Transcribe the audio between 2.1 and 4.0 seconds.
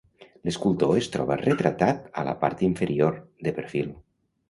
a la part inferior, de perfil.